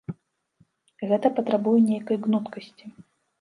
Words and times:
Гэта 1.11 1.31
патрабуе 1.41 1.75
нейкай 1.91 2.17
гнуткасці. 2.25 2.85